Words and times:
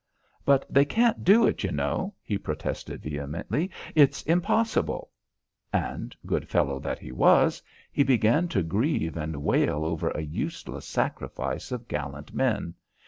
"But 0.45 0.65
they 0.67 0.83
can't 0.83 1.23
do 1.23 1.45
it, 1.45 1.63
you 1.63 1.71
know," 1.71 2.15
he 2.23 2.35
protested 2.39 3.03
vehemently. 3.03 3.69
"It's 3.93 4.23
impossible." 4.23 5.11
And 5.71 6.15
good 6.25 6.47
fellow 6.49 6.79
that 6.79 6.97
he 6.97 7.11
was 7.11 7.61
he 7.91 8.01
began 8.01 8.47
to 8.47 8.63
grieve 8.63 9.15
and 9.15 9.43
wail 9.43 9.85
over 9.85 10.09
a 10.09 10.21
useless 10.23 10.87
sacrifice 10.87 11.71
of 11.71 11.87
gallant 11.87 12.33
men. 12.33 12.73